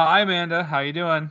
Hi, 0.00 0.20
Amanda. 0.20 0.62
How 0.62 0.78
you 0.78 0.92
doing? 0.92 1.28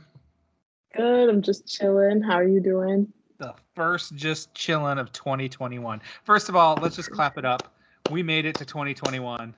Good. 0.94 1.30
I'm 1.30 1.40
just 1.40 1.66
chilling. 1.66 2.20
How 2.20 2.34
are 2.34 2.46
you 2.46 2.60
doing? 2.60 3.10
The 3.38 3.54
first 3.74 4.14
just 4.14 4.52
chilling 4.52 4.98
of 4.98 5.10
2021. 5.12 6.02
First 6.24 6.50
of 6.50 6.54
all, 6.54 6.76
let's 6.82 6.94
just 6.94 7.10
clap 7.10 7.38
it 7.38 7.46
up. 7.46 7.74
We 8.10 8.22
made 8.22 8.44
it 8.44 8.54
to 8.56 8.66
2021. 8.66 9.54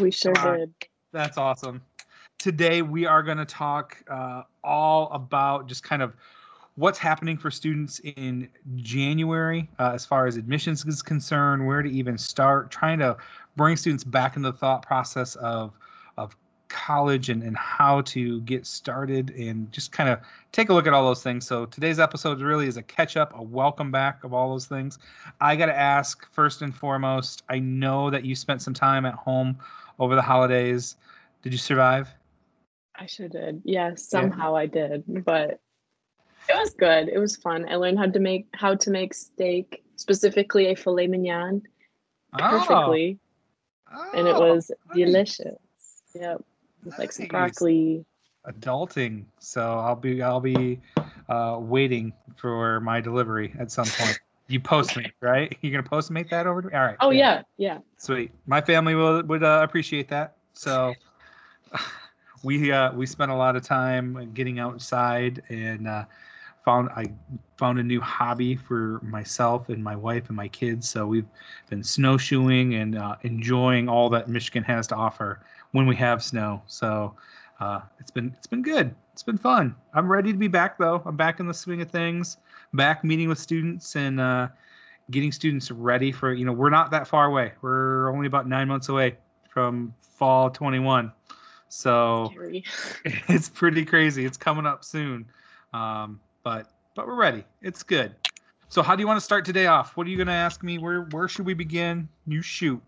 We 0.00 0.10
sure 0.10 0.32
did. 0.32 0.72
That's 1.12 1.36
awesome. 1.36 1.82
Today 2.38 2.80
we 2.80 3.04
are 3.04 3.22
going 3.22 3.36
to 3.36 3.44
talk 3.44 4.02
uh, 4.08 4.44
all 4.64 5.10
about 5.10 5.66
just 5.66 5.82
kind 5.82 6.00
of 6.00 6.14
what's 6.76 6.98
happening 6.98 7.36
for 7.36 7.50
students 7.50 7.98
in 8.16 8.48
January 8.76 9.68
uh, 9.78 9.92
as 9.92 10.06
far 10.06 10.26
as 10.26 10.38
admissions 10.38 10.82
is 10.86 11.02
concerned, 11.02 11.66
where 11.66 11.82
to 11.82 11.90
even 11.90 12.16
start, 12.16 12.70
trying 12.70 13.00
to 13.00 13.18
bring 13.54 13.76
students 13.76 14.02
back 14.02 14.34
into 14.34 14.50
the 14.50 14.56
thought 14.56 14.80
process 14.80 15.34
of 15.34 15.74
college 16.68 17.28
and, 17.28 17.42
and 17.42 17.56
how 17.56 18.00
to 18.02 18.40
get 18.42 18.66
started 18.66 19.30
and 19.30 19.70
just 19.72 19.92
kind 19.92 20.08
of 20.08 20.18
take 20.52 20.68
a 20.68 20.74
look 20.74 20.86
at 20.86 20.92
all 20.92 21.06
those 21.06 21.22
things. 21.22 21.46
So 21.46 21.66
today's 21.66 21.98
episode 21.98 22.40
really 22.40 22.66
is 22.66 22.76
a 22.76 22.82
catch 22.82 23.16
up, 23.16 23.32
a 23.36 23.42
welcome 23.42 23.90
back 23.90 24.24
of 24.24 24.32
all 24.32 24.50
those 24.50 24.66
things. 24.66 24.98
I 25.40 25.56
got 25.56 25.66
to 25.66 25.76
ask 25.76 26.30
first 26.32 26.62
and 26.62 26.74
foremost, 26.74 27.42
I 27.48 27.58
know 27.58 28.10
that 28.10 28.24
you 28.24 28.34
spent 28.34 28.62
some 28.62 28.74
time 28.74 29.06
at 29.06 29.14
home 29.14 29.58
over 29.98 30.14
the 30.14 30.22
holidays. 30.22 30.96
Did 31.42 31.52
you 31.52 31.58
survive? 31.58 32.08
I 32.94 33.06
sure 33.06 33.28
did. 33.28 33.62
Yeah, 33.64 33.94
somehow 33.94 34.52
yeah. 34.52 34.60
I 34.60 34.66
did, 34.66 35.24
but 35.24 35.60
it 36.48 36.56
was 36.56 36.74
good. 36.74 37.08
It 37.08 37.18
was 37.18 37.36
fun. 37.36 37.66
I 37.68 37.76
learned 37.76 37.98
how 37.98 38.06
to 38.06 38.18
make 38.18 38.46
how 38.54 38.74
to 38.74 38.90
make 38.90 39.12
steak, 39.12 39.84
specifically 39.96 40.66
a 40.68 40.74
filet 40.74 41.06
mignon, 41.06 41.62
oh. 42.32 42.38
perfectly, 42.38 43.18
oh. 43.94 44.10
and 44.14 44.26
it 44.26 44.36
oh, 44.36 44.54
was 44.54 44.70
nice. 44.88 44.96
delicious. 44.96 45.58
Yep 46.14 46.42
with 46.86 46.98
like 46.98 47.12
some 47.12 47.26
broccoli. 47.26 48.04
Adulting. 48.46 49.24
So 49.40 49.78
I'll 49.78 49.96
be 49.96 50.22
I'll 50.22 50.40
be 50.40 50.80
uh, 51.28 51.58
waiting 51.60 52.12
for 52.36 52.80
my 52.80 53.00
delivery 53.00 53.52
at 53.58 53.72
some 53.72 53.86
point. 53.86 54.18
You 54.46 54.60
post 54.60 54.96
me, 54.96 55.12
right? 55.20 55.54
You're 55.60 55.72
gonna 55.72 55.88
post 55.88 56.10
make 56.12 56.30
that 56.30 56.46
over 56.46 56.62
to 56.62 56.68
me. 56.68 56.74
All 56.74 56.84
right. 56.84 56.96
Oh 57.00 57.10
yeah, 57.10 57.42
yeah. 57.56 57.78
Sweet. 57.98 58.30
My 58.46 58.60
family 58.60 58.94
will 58.94 59.22
would 59.24 59.42
uh, 59.42 59.60
appreciate 59.64 60.08
that. 60.10 60.36
So 60.52 60.94
we 62.44 62.70
uh, 62.70 62.92
we 62.92 63.04
spent 63.04 63.32
a 63.32 63.34
lot 63.34 63.56
of 63.56 63.64
time 63.64 64.30
getting 64.32 64.60
outside 64.60 65.42
and 65.48 65.88
uh, 65.88 66.04
found 66.64 66.88
I 66.90 67.06
found 67.56 67.80
a 67.80 67.82
new 67.82 68.00
hobby 68.00 68.54
for 68.54 69.00
myself 69.02 69.70
and 69.70 69.82
my 69.82 69.96
wife 69.96 70.28
and 70.28 70.36
my 70.36 70.46
kids. 70.46 70.88
So 70.88 71.04
we've 71.04 71.26
been 71.68 71.82
snowshoeing 71.82 72.74
and 72.74 72.96
uh, 72.96 73.16
enjoying 73.22 73.88
all 73.88 74.08
that 74.10 74.28
Michigan 74.28 74.62
has 74.62 74.86
to 74.88 74.94
offer 74.94 75.40
when 75.76 75.86
we 75.86 75.94
have 75.94 76.22
snow. 76.22 76.62
So 76.66 77.14
uh, 77.60 77.80
it's 78.00 78.10
been 78.10 78.32
it's 78.38 78.46
been 78.46 78.62
good. 78.62 78.94
It's 79.12 79.22
been 79.22 79.36
fun. 79.36 79.74
I'm 79.92 80.10
ready 80.10 80.32
to 80.32 80.38
be 80.38 80.48
back 80.48 80.78
though. 80.78 81.02
I'm 81.04 81.16
back 81.16 81.38
in 81.38 81.46
the 81.46 81.52
swing 81.52 81.82
of 81.82 81.90
things. 81.90 82.38
Back 82.72 83.04
meeting 83.04 83.28
with 83.28 83.38
students 83.38 83.94
and 83.94 84.18
uh, 84.18 84.48
getting 85.10 85.30
students 85.32 85.70
ready 85.70 86.12
for 86.12 86.32
you 86.32 86.46
know 86.46 86.52
we're 86.52 86.70
not 86.70 86.90
that 86.92 87.06
far 87.06 87.26
away. 87.26 87.52
We're 87.60 88.10
only 88.10 88.26
about 88.26 88.48
nine 88.48 88.68
months 88.68 88.88
away 88.88 89.18
from 89.50 89.94
fall 90.00 90.48
21. 90.48 91.12
So 91.68 92.30
Scary. 92.32 92.64
it's 93.04 93.50
pretty 93.50 93.84
crazy. 93.84 94.24
It's 94.24 94.38
coming 94.38 94.64
up 94.64 94.82
soon. 94.82 95.26
Um, 95.74 96.20
but 96.42 96.70
but 96.94 97.06
we're 97.06 97.16
ready. 97.16 97.44
It's 97.60 97.82
good. 97.82 98.14
So 98.68 98.82
how 98.82 98.96
do 98.96 99.02
you 99.02 99.06
want 99.06 99.18
to 99.18 99.24
start 99.24 99.44
today 99.44 99.66
off? 99.66 99.94
What 99.94 100.06
are 100.06 100.10
you 100.10 100.16
going 100.16 100.28
to 100.28 100.32
ask 100.32 100.62
me? 100.62 100.78
Where 100.78 101.02
where 101.10 101.28
should 101.28 101.44
we 101.44 101.52
begin? 101.52 102.08
You 102.26 102.40
shoot. 102.40 102.82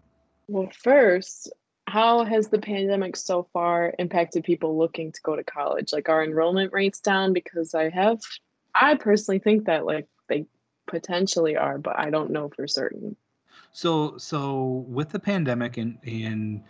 Well, 0.47 0.71
first, 0.73 1.53
how 1.89 2.25
has 2.25 2.49
the 2.49 2.59
pandemic 2.59 3.17
so 3.17 3.49
far 3.53 3.95
impacted 3.99 4.45
people 4.45 4.77
looking 4.77 5.11
to 5.11 5.21
go 5.23 5.35
to 5.35 5.43
college? 5.43 5.93
Like 5.93 6.09
our 6.09 6.23
enrollment 6.23 6.73
rates 6.73 7.01
down 7.01 7.33
because 7.33 7.75
I 7.75 7.89
have 7.89 8.21
I 8.75 8.95
personally 8.95 9.39
think 9.39 9.65
that 9.65 9.87
like 9.87 10.07
they 10.29 10.47
potentially 10.87 11.57
are, 11.57 11.79
but 11.79 11.99
I 11.99 12.11
don't 12.11 12.31
know 12.31 12.51
for 12.55 12.67
certain. 12.69 13.17
So 13.73 14.19
so 14.19 14.85
with 14.87 15.11
the 15.11 15.19
pandemic 15.19 15.79
and 15.79 15.99
and 16.05 16.63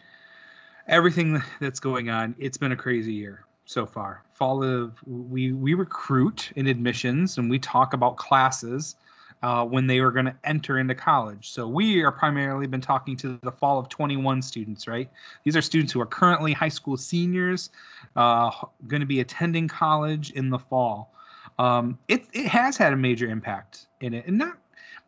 everything 0.87 1.43
that's 1.61 1.81
going 1.81 2.11
on, 2.11 2.35
it's 2.39 2.57
been 2.57 2.73
a 2.73 2.77
crazy 2.77 3.13
year 3.13 3.45
so 3.65 3.87
far. 3.87 4.23
Fall 4.33 4.63
of 4.63 4.99
we 5.05 5.53
we 5.53 5.75
recruit 5.75 6.53
in 6.55 6.69
admissions 6.69 7.39
and 7.39 7.51
we 7.51 7.59
talk 7.59 7.93
about 7.93 8.17
classes 8.17 8.97
uh, 9.43 9.65
when 9.65 9.87
they 9.87 10.01
were 10.01 10.11
going 10.11 10.27
to 10.27 10.35
enter 10.45 10.79
into 10.79 10.95
college. 10.95 11.51
So 11.51 11.69
we 11.69 12.03
are 12.03 12.13
primarily 12.13 12.67
been 12.67 12.81
talking 12.81 13.17
to 13.19 13.39
the 13.43 13.53
fall 13.53 13.79
of 13.79 13.89
21 13.89 14.43
students, 14.43 14.89
right? 14.89 15.09
These 15.45 15.57
are 15.57 15.63
students 15.63 15.93
who 15.93 16.01
are 16.01 16.07
currently 16.07 16.53
high 16.53 16.69
school 16.69 16.97
seniors, 16.97 17.71
uh, 18.17 18.51
going 18.87 19.01
to 19.01 19.07
be 19.07 19.21
attending 19.21 19.69
college 19.69 20.31
in 20.33 20.51
the 20.51 20.59
fall. 20.59 21.13
Um, 21.59 21.99
it, 22.09 22.25
it 22.33 22.47
has 22.47 22.77
had 22.77 22.93
a 22.93 22.97
major 22.97 23.29
impact 23.29 23.87
in 24.01 24.15
it, 24.15 24.27
and 24.27 24.39
not 24.39 24.59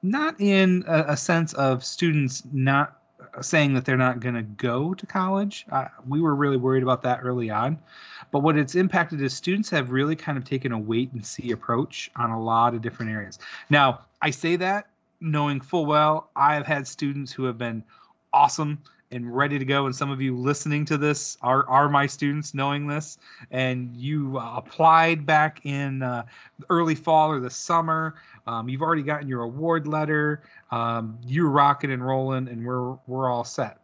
not 0.03 0.41
in 0.41 0.83
a, 0.87 1.05
a 1.09 1.17
sense 1.17 1.53
of 1.55 1.85
students 1.85 2.43
not 2.53 3.00
saying 3.41 3.75
that 3.75 3.85
they're 3.85 3.97
not 3.97 4.21
going 4.21 4.35
to 4.35 4.43
go 4.43 4.95
to 4.95 5.07
college. 5.07 5.67
Uh, 5.71 5.87
we 6.09 6.21
were 6.21 6.35
really 6.35 6.57
worried 6.57 6.83
about 6.83 7.03
that 7.03 7.21
early 7.23 7.51
on. 7.51 7.79
But 8.31 8.41
what 8.41 8.57
it's 8.57 8.75
impacted 8.75 9.21
is 9.21 9.35
students 9.35 9.71
have 9.71 9.91
really 9.91 10.17
kind 10.17 10.39
of 10.39 10.45
taken 10.45 10.73
a 10.73 10.79
wait 10.79 11.13
and 11.13 11.25
see 11.25 11.51
approach 11.51 12.11
on 12.17 12.31
a 12.31 12.41
lot 12.41 12.75
of 12.75 12.83
different 12.83 13.11
areas. 13.11 13.39
Now, 13.71 14.01
I 14.23 14.31
say 14.31 14.57
that 14.57 14.87
knowing 15.21 15.61
full 15.61 15.87
well 15.87 16.31
I 16.35 16.55
have 16.55 16.67
had 16.67 16.87
students 16.87 17.33
who 17.33 17.45
have 17.45 17.59
been 17.59 17.85
awesome 18.33 18.79
and 19.11 19.35
ready 19.35 19.59
to 19.59 19.65
go 19.65 19.87
and 19.87 19.95
some 19.95 20.11
of 20.11 20.23
you 20.23 20.37
listening 20.37 20.85
to 20.85 20.97
this 20.97 21.37
are 21.43 21.69
are 21.69 21.89
my 21.89 22.07
students 22.07 22.55
knowing 22.55 22.87
this 22.87 23.19
and 23.51 23.95
you 23.97 24.39
uh, 24.39 24.55
applied 24.57 25.27
back 25.27 25.61
in 25.65 26.03
uh, 26.03 26.25
early 26.71 26.95
fall 26.95 27.31
or 27.31 27.41
the 27.41 27.51
summer 27.51 28.15
um, 28.47 28.69
you've 28.69 28.83
already 28.83 29.03
gotten 29.03 29.29
your 29.29 29.43
award 29.43 29.87
letter. 29.87 30.43
Um, 30.71 31.19
you're 31.27 31.51
rocking 31.51 31.93
and 31.93 32.05
rolling 32.05 32.49
and 32.49 32.65
we're 32.65 32.93
we're 33.07 33.31
all 33.31 33.45
set. 33.45 33.79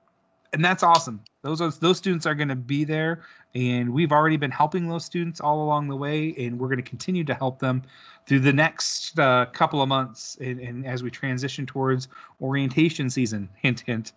And 0.53 0.65
that's 0.65 0.83
awesome. 0.83 1.23
Those 1.43 1.61
are 1.61 1.71
those 1.71 1.99
students 1.99 2.27
are 2.27 2.35
going 2.35 2.49
to 2.49 2.57
be 2.57 2.85
there 2.85 3.23
and 3.55 3.91
we've 3.91 4.13
already 4.13 4.37
been 4.37 4.51
helping 4.51 4.89
those 4.89 5.05
students 5.05 5.41
all 5.41 5.63
along 5.63 5.89
the 5.89 5.97
way 5.97 6.35
and 6.39 6.59
we're 6.59 6.69
going 6.69 6.83
to 6.83 6.89
continue 6.89 7.25
to 7.25 7.35
help 7.35 7.59
them 7.59 7.83
through 8.27 8.41
the 8.41 8.53
next 8.53 9.19
uh, 9.19 9.47
couple 9.47 9.81
of 9.83 9.89
months 9.89 10.37
and, 10.41 10.61
and 10.61 10.87
as 10.87 11.03
we 11.03 11.11
transition 11.11 11.67
towards 11.67 12.09
orientation 12.41 13.11
season. 13.11 13.49
Hint 13.57 13.81
hint. 13.81 14.13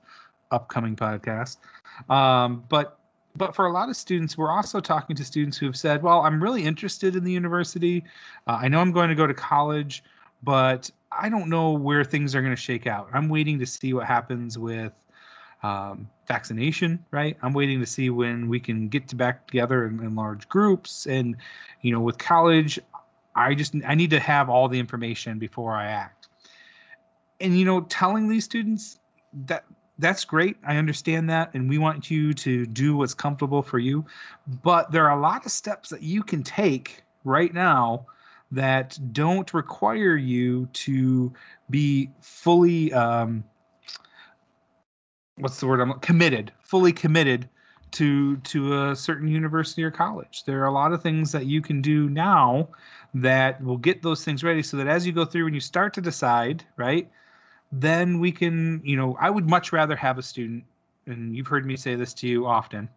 Upcoming 0.52 0.96
podcast. 0.96 1.58
Um, 2.10 2.64
but 2.70 3.00
but 3.36 3.56
for 3.56 3.68
a 3.68 3.72
lot 3.72 3.90
of 3.90 3.96
students, 3.96 4.38
we're 4.38 4.52
also 4.52 4.80
talking 4.80 5.16
to 5.16 5.24
students 5.24 5.58
who 5.58 5.68
have 5.68 5.76
said, 5.76 6.02
"Well, 6.02 6.22
I'm 6.22 6.42
really 6.42 6.64
interested 6.64 7.16
in 7.16 7.24
the 7.24 7.32
university. 7.32 8.04
Uh, 8.48 8.60
I 8.62 8.68
know 8.68 8.80
I'm 8.80 8.92
going 8.92 9.10
to 9.10 9.16
go 9.16 9.28
to 9.28 9.34
college, 9.34 10.04
but 10.44 10.90
I 11.12 11.30
don't 11.30 11.50
know 11.50 11.72
where 11.72 12.04
things 12.04 12.36
are 12.36 12.42
going 12.42 12.56
to 12.56 12.62
shake 12.62 12.88
out. 12.88 13.10
I'm 13.14 13.30
waiting 13.30 13.60
to 13.60 13.66
see 13.66 13.94
what 13.94 14.06
happens 14.06 14.58
with." 14.58 14.94
Um, 15.62 16.10
vaccination, 16.26 17.04
right? 17.12 17.36
I'm 17.42 17.52
waiting 17.52 17.82
to 17.82 17.86
see 17.86 18.10
when 18.10 18.48
we 18.48 18.62
can 18.62 18.88
get 18.88 19.10
to 19.10 19.18
back 19.18 19.46
together 19.46 19.88
in, 19.88 20.00
in 20.02 20.16
large 20.16 20.48
groups, 20.48 21.06
and 21.06 21.36
you 21.82 21.92
know, 21.92 22.00
with 22.00 22.18
college, 22.18 22.80
I 23.36 23.56
just 23.56 23.76
I 23.86 23.96
need 23.96 24.12
to 24.12 24.20
have 24.20 24.50
all 24.50 24.70
the 24.70 24.80
information 24.80 25.38
before 25.38 25.74
I 25.74 25.88
act. 25.88 26.30
And 27.42 27.60
you 27.60 27.66
know, 27.66 27.82
telling 27.82 28.30
these 28.30 28.46
students 28.46 29.00
that 29.48 29.66
that's 30.00 30.24
great. 30.24 30.56
I 30.66 30.78
understand 30.78 31.30
that. 31.30 31.54
And 31.54 31.70
we 31.70 31.78
want 31.78 32.10
you 32.10 32.34
to 32.34 32.66
do 32.66 32.96
what's 32.96 33.14
comfortable 33.14 33.62
for 33.62 33.80
you. 33.80 34.06
But 34.64 34.92
there 34.92 35.06
are 35.10 35.18
a 35.18 35.22
lot 35.22 35.46
of 35.46 35.52
steps 35.52 35.90
that 35.90 36.02
you 36.02 36.24
can 36.24 36.42
take 36.42 37.04
right 37.26 37.54
now 37.54 38.06
that 38.52 38.98
don't 39.14 39.54
require 39.54 40.16
you 40.16 40.68
to 40.68 41.32
be 41.70 42.10
fully, 42.22 42.92
um, 42.94 43.44
what's 45.38 45.60
the 45.60 45.68
word? 45.68 45.80
I'm 45.80 45.94
committed, 46.00 46.52
fully 46.62 46.92
committed 46.92 47.48
to 47.92 48.38
to 48.38 48.90
a 48.90 48.96
certain 48.96 49.28
university 49.28 49.84
or 49.84 49.92
college. 49.92 50.44
There 50.46 50.62
are 50.62 50.68
a 50.68 50.72
lot 50.72 50.94
of 50.94 51.02
things 51.02 51.32
that 51.32 51.46
you 51.46 51.62
can 51.62 51.82
do 51.82 52.10
now 52.10 52.70
that 53.16 53.64
will 53.64 53.78
get 53.78 54.04
those 54.04 54.24
things 54.24 54.44
ready 54.44 54.62
so 54.62 54.78
that 54.78 54.88
as 54.88 55.08
you 55.08 55.12
go 55.12 55.26
through 55.26 55.48
and 55.48 55.56
you 55.56 55.62
start 55.62 55.94
to 55.96 56.02
decide, 56.02 56.64
right? 56.78 57.10
then 57.72 58.20
we 58.20 58.32
can, 58.32 58.82
you 58.84 58.96
know, 58.96 59.16
I 59.20 59.30
would 59.30 59.50
much 59.50 59.72
rather 59.72 59.96
have 59.96 60.18
a 60.18 60.24
student, 60.24 60.64
and 61.06 61.36
you've 61.36 61.48
heard 61.48 61.66
me 61.66 61.76
say 61.76 61.96
this 61.96 62.14
to 62.16 62.28
you 62.28 62.48
often. 62.48 62.90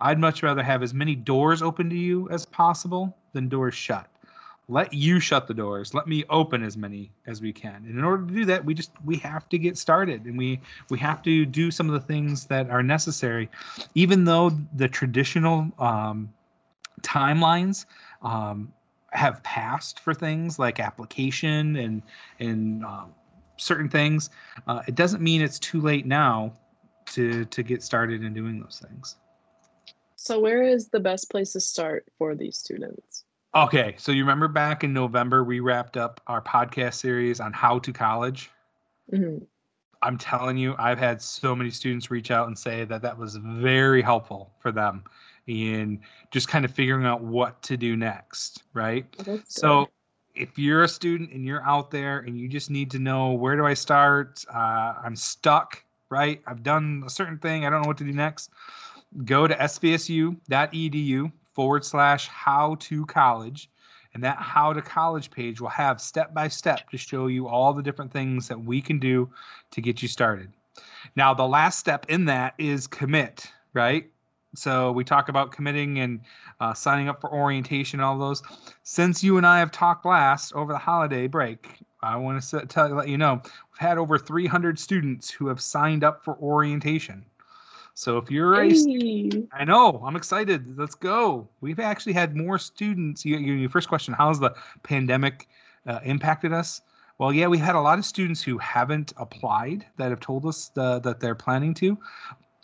I'd 0.00 0.18
much 0.18 0.42
rather 0.42 0.62
have 0.62 0.82
as 0.82 0.94
many 0.94 1.14
doors 1.14 1.62
open 1.62 1.88
to 1.90 1.96
you 1.96 2.28
as 2.30 2.44
possible 2.44 3.16
than 3.32 3.48
doors 3.48 3.74
shut. 3.74 4.06
Let 4.70 4.92
you 4.92 5.18
shut 5.18 5.46
the 5.46 5.54
doors. 5.54 5.94
Let 5.94 6.06
me 6.06 6.24
open 6.28 6.62
as 6.62 6.76
many 6.76 7.10
as 7.26 7.40
we 7.40 7.54
can. 7.54 7.76
And 7.86 7.98
in 7.98 8.04
order 8.04 8.26
to 8.26 8.32
do 8.32 8.44
that, 8.44 8.62
we 8.62 8.74
just 8.74 8.90
we 9.02 9.16
have 9.16 9.48
to 9.48 9.58
get 9.58 9.78
started, 9.78 10.26
and 10.26 10.36
we 10.36 10.60
we 10.90 10.98
have 10.98 11.22
to 11.22 11.46
do 11.46 11.70
some 11.70 11.88
of 11.88 11.94
the 11.94 12.06
things 12.06 12.44
that 12.46 12.68
are 12.68 12.82
necessary, 12.82 13.48
even 13.94 14.24
though 14.24 14.50
the 14.74 14.86
traditional 14.86 15.72
um, 15.78 16.30
timelines 17.00 17.86
um, 18.20 18.70
have 19.12 19.42
passed 19.42 20.00
for 20.00 20.12
things 20.12 20.58
like 20.58 20.80
application 20.80 21.76
and 21.76 22.02
and 22.38 22.84
um, 22.84 23.14
certain 23.56 23.88
things. 23.88 24.28
Uh, 24.66 24.82
it 24.86 24.94
doesn't 24.94 25.22
mean 25.22 25.40
it's 25.40 25.58
too 25.58 25.80
late 25.80 26.04
now 26.04 26.52
to 27.06 27.46
to 27.46 27.62
get 27.62 27.82
started 27.82 28.22
in 28.22 28.34
doing 28.34 28.60
those 28.60 28.82
things. 28.86 29.16
So, 30.16 30.40
where 30.40 30.62
is 30.62 30.88
the 30.88 31.00
best 31.00 31.30
place 31.30 31.52
to 31.52 31.60
start 31.60 32.06
for 32.18 32.34
these 32.34 32.58
students? 32.58 33.24
Okay, 33.54 33.94
so 33.98 34.12
you 34.12 34.22
remember 34.22 34.46
back 34.46 34.84
in 34.84 34.92
November 34.92 35.42
we 35.42 35.60
wrapped 35.60 35.96
up 35.96 36.20
our 36.26 36.42
podcast 36.42 36.94
series 36.94 37.40
on 37.40 37.52
how 37.52 37.78
to 37.78 37.92
college. 37.92 38.50
Mm-hmm. 39.12 39.44
I'm 40.02 40.18
telling 40.18 40.56
you, 40.56 40.74
I've 40.78 40.98
had 40.98 41.20
so 41.20 41.56
many 41.56 41.70
students 41.70 42.10
reach 42.10 42.30
out 42.30 42.46
and 42.46 42.56
say 42.56 42.84
that 42.84 43.02
that 43.02 43.16
was 43.16 43.36
very 43.36 44.02
helpful 44.02 44.52
for 44.60 44.70
them 44.70 45.02
in 45.46 46.00
just 46.30 46.46
kind 46.48 46.64
of 46.64 46.70
figuring 46.70 47.06
out 47.06 47.22
what 47.22 47.60
to 47.62 47.76
do 47.76 47.96
next, 47.96 48.62
right? 48.74 49.06
Oh, 49.26 49.40
so 49.48 49.88
if 50.34 50.58
you're 50.58 50.84
a 50.84 50.88
student 50.88 51.32
and 51.32 51.44
you're 51.44 51.66
out 51.66 51.90
there 51.90 52.20
and 52.20 52.38
you 52.38 52.48
just 52.48 52.70
need 52.70 52.90
to 52.92 52.98
know 52.98 53.32
where 53.32 53.56
do 53.56 53.66
I 53.66 53.74
start, 53.74 54.44
uh, 54.54 54.94
I'm 55.02 55.16
stuck, 55.16 55.82
right? 56.10 56.42
I've 56.46 56.62
done 56.62 57.02
a 57.06 57.10
certain 57.10 57.38
thing, 57.38 57.64
I 57.64 57.70
don't 57.70 57.82
know 57.82 57.88
what 57.88 57.98
to 57.98 58.04
do 58.04 58.12
next. 58.12 58.50
Go 59.24 59.48
to 59.48 59.54
svsu.edu 59.54 61.32
forward 61.58 61.84
slash 61.84 62.28
how 62.28 62.76
to 62.78 63.04
college. 63.06 63.68
And 64.14 64.22
that 64.22 64.36
how 64.36 64.72
to 64.72 64.80
college 64.80 65.28
page 65.28 65.60
will 65.60 65.68
have 65.70 66.00
step 66.00 66.32
by 66.32 66.46
step 66.46 66.88
to 66.90 66.96
show 66.96 67.26
you 67.26 67.48
all 67.48 67.72
the 67.72 67.82
different 67.82 68.12
things 68.12 68.46
that 68.46 68.62
we 68.64 68.80
can 68.80 69.00
do 69.00 69.28
to 69.72 69.80
get 69.80 70.00
you 70.00 70.06
started. 70.06 70.52
Now, 71.16 71.34
the 71.34 71.48
last 71.48 71.80
step 71.80 72.06
in 72.08 72.26
that 72.26 72.54
is 72.58 72.86
commit, 72.86 73.50
right? 73.72 74.08
So 74.54 74.92
we 74.92 75.02
talk 75.02 75.28
about 75.28 75.50
committing 75.50 75.98
and 75.98 76.20
uh, 76.60 76.74
signing 76.74 77.08
up 77.08 77.20
for 77.20 77.32
orientation, 77.32 77.98
all 77.98 78.16
those. 78.16 78.40
Since 78.84 79.24
you 79.24 79.36
and 79.36 79.44
I 79.44 79.58
have 79.58 79.72
talked 79.72 80.06
last 80.06 80.52
over 80.52 80.72
the 80.72 80.78
holiday 80.78 81.26
break, 81.26 81.80
I 82.02 82.14
want 82.14 82.40
to 82.40 82.66
tell 82.66 82.88
let 82.90 83.08
you 83.08 83.18
know, 83.18 83.40
we've 83.42 83.78
had 83.80 83.98
over 83.98 84.16
300 84.16 84.78
students 84.78 85.28
who 85.28 85.48
have 85.48 85.60
signed 85.60 86.04
up 86.04 86.24
for 86.24 86.36
orientation. 86.36 87.24
So 87.98 88.16
if 88.16 88.30
you're 88.30 88.54
hey. 88.54 89.28
a, 89.32 89.42
I 89.50 89.64
know, 89.64 90.00
I'm 90.06 90.14
excited. 90.14 90.78
Let's 90.78 90.94
go. 90.94 91.48
We've 91.60 91.80
actually 91.80 92.12
had 92.12 92.36
more 92.36 92.56
students. 92.56 93.24
You, 93.24 93.38
your 93.38 93.68
first 93.68 93.88
question: 93.88 94.14
How's 94.14 94.38
the 94.38 94.54
pandemic 94.84 95.48
uh, 95.84 95.98
impacted 96.04 96.52
us? 96.52 96.80
Well, 97.18 97.32
yeah, 97.32 97.48
we 97.48 97.58
had 97.58 97.74
a 97.74 97.80
lot 97.80 97.98
of 97.98 98.04
students 98.04 98.40
who 98.40 98.56
haven't 98.58 99.14
applied 99.16 99.84
that 99.96 100.10
have 100.10 100.20
told 100.20 100.46
us 100.46 100.68
the, 100.68 101.00
that 101.00 101.18
they're 101.18 101.34
planning 101.34 101.74
to. 101.74 101.98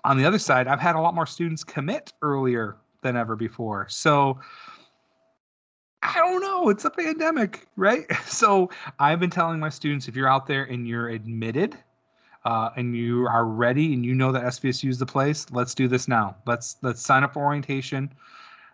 On 0.05 0.17
the 0.17 0.25
other 0.25 0.39
side, 0.39 0.69
I've 0.69 0.79
had 0.79 0.95
a 0.95 1.01
lot 1.01 1.17
more 1.17 1.27
students 1.27 1.65
commit 1.65 2.13
earlier 2.23 2.77
than 3.03 3.17
ever 3.17 3.35
before. 3.35 3.89
So 3.89 4.39
I 6.05 6.15
don't 6.15 6.43
know. 6.43 6.69
It's 6.69 6.85
a 6.85 6.91
pandemic, 6.91 7.67
right? 7.75 8.07
So 8.25 8.71
I've 9.01 9.19
been 9.19 9.31
telling 9.31 9.59
my 9.59 9.69
students 9.69 10.07
if 10.07 10.15
you're 10.15 10.29
out 10.29 10.47
there 10.47 10.63
and 10.63 10.87
you're 10.87 11.09
admitted 11.09 11.77
uh, 12.45 12.71
and 12.77 12.97
you 12.97 13.27
are 13.27 13.47
ready 13.47 13.95
and 13.95 14.05
you 14.05 14.15
know 14.15 14.33
that 14.33 14.43
SVSU 14.45 14.89
is 14.89 14.99
the 14.99 15.07
place, 15.07 15.47
let's 15.51 15.75
do 15.75 15.89
this 15.89 16.09
now. 16.09 16.37
Let's 16.47 16.77
let's 16.83 17.01
sign 17.01 17.25
up 17.25 17.33
for 17.33 17.45
orientation. 17.45 18.13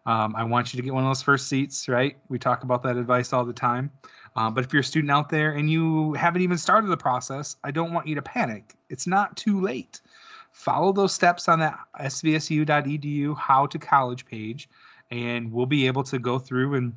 Um, 0.06 0.34
I 0.34 0.44
want 0.44 0.72
you 0.72 0.78
to 0.78 0.82
get 0.82 0.94
one 0.94 1.04
of 1.04 1.10
those 1.10 1.22
first 1.22 1.48
seats, 1.48 1.88
right? 1.88 2.16
We 2.28 2.38
talk 2.38 2.64
about 2.64 2.82
that 2.84 2.96
advice 2.96 3.32
all 3.32 3.44
the 3.44 3.52
time. 3.52 3.90
Uh, 4.34 4.50
but 4.50 4.64
if 4.64 4.72
you're 4.72 4.80
a 4.80 4.84
student 4.84 5.10
out 5.10 5.28
there 5.28 5.52
and 5.52 5.70
you 5.70 6.14
haven't 6.14 6.42
even 6.42 6.56
started 6.56 6.88
the 6.88 6.96
process, 6.96 7.56
I 7.64 7.70
don't 7.70 7.92
want 7.92 8.06
you 8.06 8.14
to 8.14 8.22
panic. 8.22 8.74
It's 8.88 9.06
not 9.06 9.36
too 9.36 9.60
late. 9.60 10.00
Follow 10.52 10.92
those 10.92 11.12
steps 11.12 11.48
on 11.48 11.60
that 11.60 11.78
svsu.edu 12.00 13.36
how 13.36 13.66
to 13.66 13.78
college 13.78 14.26
page, 14.26 14.68
and 15.10 15.52
we'll 15.52 15.66
be 15.66 15.86
able 15.86 16.02
to 16.04 16.18
go 16.18 16.38
through 16.38 16.74
and 16.74 16.94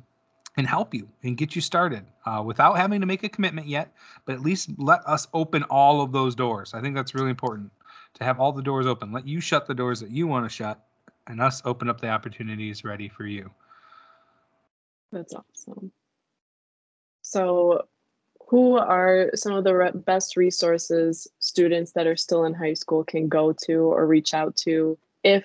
and 0.56 0.66
help 0.66 0.94
you 0.94 1.08
and 1.22 1.36
get 1.36 1.56
you 1.56 1.60
started 1.62 2.04
uh, 2.26 2.42
without 2.44 2.76
having 2.76 3.00
to 3.00 3.06
make 3.06 3.24
a 3.24 3.28
commitment 3.28 3.66
yet, 3.66 3.92
but 4.24 4.34
at 4.34 4.40
least 4.40 4.70
let 4.78 5.00
us 5.06 5.26
open 5.34 5.64
all 5.64 6.00
of 6.00 6.12
those 6.12 6.34
doors. 6.34 6.74
I 6.74 6.80
think 6.80 6.94
that's 6.94 7.14
really 7.14 7.30
important 7.30 7.70
to 8.14 8.24
have 8.24 8.38
all 8.38 8.52
the 8.52 8.62
doors 8.62 8.86
open. 8.86 9.12
Let 9.12 9.26
you 9.26 9.40
shut 9.40 9.66
the 9.66 9.74
doors 9.74 10.00
that 10.00 10.10
you 10.10 10.26
want 10.26 10.44
to 10.44 10.54
shut 10.54 10.84
and 11.26 11.40
us 11.40 11.62
open 11.64 11.88
up 11.88 12.00
the 12.00 12.08
opportunities 12.08 12.84
ready 12.84 13.08
for 13.08 13.26
you. 13.26 13.50
That's 15.10 15.34
awesome. 15.34 15.92
So, 17.22 17.86
who 18.48 18.76
are 18.76 19.30
some 19.34 19.54
of 19.54 19.64
the 19.64 19.74
re- 19.74 19.90
best 19.94 20.36
resources 20.36 21.26
students 21.38 21.92
that 21.92 22.06
are 22.06 22.16
still 22.16 22.44
in 22.44 22.52
high 22.52 22.74
school 22.74 23.02
can 23.02 23.26
go 23.26 23.52
to 23.64 23.72
or 23.72 24.06
reach 24.06 24.34
out 24.34 24.54
to 24.56 24.98
if 25.22 25.44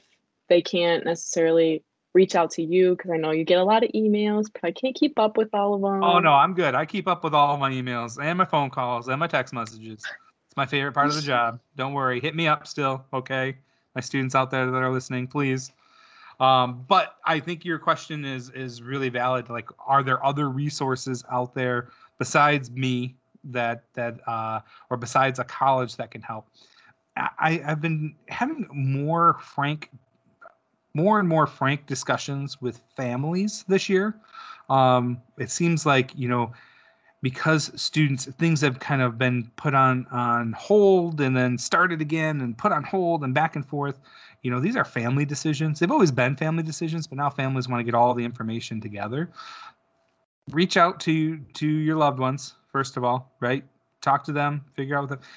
they 0.50 0.62
can't 0.62 1.06
necessarily 1.06 1.84
reach 2.14 2.36
out 2.36 2.52
to 2.52 2.64
you 2.64 2.96
because 2.96 3.12
I 3.12 3.18
know 3.18 3.32
you 3.32 3.44
get 3.44 3.60
a 3.60 3.64
lot 3.64 3.84
of 3.84 3.92
emails, 3.92 4.48
but 4.52 4.64
I 4.64 4.72
can't 4.72 4.96
keep 4.96 5.20
up 5.20 5.38
with 5.38 5.50
all 5.54 5.74
of 5.74 5.82
them. 5.82 6.04
Oh 6.04 6.20
no, 6.20 6.34
I'm 6.34 6.54
good. 6.54 6.76
I 6.76 6.86
keep 6.86 7.08
up 7.08 7.24
with 7.24 7.34
all 7.34 7.58
my 7.58 7.72
emails 7.72 8.22
and 8.22 8.38
my 8.38 8.46
phone 8.46 8.70
calls 8.70 9.08
and 9.08 9.20
my 9.20 9.28
text 9.28 9.54
messages. 9.54 10.04
It's 10.48 10.58
my 10.58 10.66
favorite 10.66 10.94
part 10.94 11.08
of 11.08 11.16
the 11.16 11.22
job. 11.22 11.60
Don't 11.76 11.94
worry. 11.94 12.20
Hit 12.20 12.36
me 12.36 12.48
up 12.48 12.66
still, 12.66 13.06
okay? 13.14 13.58
My 13.96 14.02
students 14.02 14.36
out 14.36 14.50
there 14.50 14.66
that 14.66 14.78
are 14.78 14.92
listening, 14.92 15.28
please. 15.28 15.72
Um, 16.40 16.86
but 16.88 17.18
I 17.26 17.40
think 17.40 17.66
your 17.66 17.80
question 17.80 18.24
is 18.24 18.50
is 18.52 18.82
really 18.82 19.10
valid. 19.10 19.50
Like, 19.50 19.70
are 19.86 20.04
there 20.04 20.26
other 20.26 20.50
resources 20.50 21.24
out 21.32 21.54
there 21.54 21.90
besides 22.18 22.72
me 22.72 23.16
that 23.44 23.84
that 23.94 24.20
uh, 24.28 24.62
or 24.90 24.98
besides 24.98 25.40
a 25.40 25.44
college 25.44 25.98
that 25.98 26.12
can 26.12 26.22
help? 26.22 26.48
I, 27.18 27.62
I've 27.66 27.82
been 27.82 28.16
having 28.30 28.68
more 28.72 29.38
frank 29.42 29.90
more 30.94 31.20
and 31.20 31.28
more 31.28 31.48
frank 31.48 31.86
discussions 31.86 32.62
with 32.62 32.82
families 32.96 33.64
this 33.68 33.90
year. 33.90 34.16
Um, 34.70 35.22
it 35.38 35.50
seems 35.50 35.86
like 35.86 36.12
you 36.16 36.28
know 36.28 36.52
because 37.22 37.72
students 37.80 38.26
things 38.26 38.62
have 38.62 38.80
kind 38.80 39.02
of 39.02 39.18
been 39.18 39.52
put 39.56 39.74
on 39.74 40.06
on 40.12 40.54
hold 40.54 41.20
and 41.20 41.36
then 41.36 41.58
started 41.58 42.02
again 42.02 42.42
and 42.42 42.58
put 42.58 42.72
on 42.72 42.84
hold 42.84 43.24
and 43.24 43.34
back 43.34 43.56
and 43.56 43.66
forth 43.66 44.00
you 44.42 44.50
know 44.50 44.60
these 44.60 44.76
are 44.76 44.86
family 44.86 45.26
decisions. 45.26 45.80
They've 45.80 45.92
always 45.92 46.12
been 46.12 46.36
family 46.36 46.64
decisions 46.64 47.08
but 47.08 47.18
now 47.18 47.30
families 47.30 47.68
want 47.68 47.80
to 47.80 47.84
get 47.84 47.96
all 47.96 48.14
the 48.14 48.24
information 48.24 48.80
together. 48.80 49.30
Reach 50.52 50.78
out 50.78 51.00
to 51.02 51.38
to 51.38 51.68
your 51.68 51.98
loved 51.98 52.20
ones 52.20 52.56
first 52.72 52.98
of 52.98 53.04
all 53.04 53.32
right? 53.40 53.64
Talk 54.02 54.24
to 54.26 54.32
them 54.32 54.64
figure 54.76 54.98
out 54.98 55.10
what 55.10 55.20
the, 55.22 55.28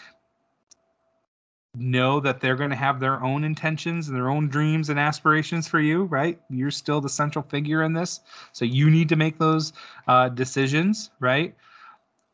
know 1.74 2.20
that 2.20 2.40
they're 2.40 2.56
going 2.56 2.70
to 2.70 2.76
have 2.76 3.00
their 3.00 3.22
own 3.22 3.44
intentions 3.44 4.08
and 4.08 4.16
their 4.16 4.28
own 4.28 4.48
dreams 4.48 4.90
and 4.90 4.98
aspirations 4.98 5.66
for 5.66 5.80
you, 5.80 6.04
right? 6.04 6.38
You're 6.50 6.70
still 6.70 7.00
the 7.00 7.08
central 7.08 7.42
figure 7.42 7.82
in 7.82 7.94
this. 7.94 8.20
So 8.52 8.64
you 8.64 8.90
need 8.90 9.08
to 9.08 9.16
make 9.16 9.38
those 9.38 9.72
uh, 10.06 10.28
decisions, 10.28 11.10
right? 11.20 11.54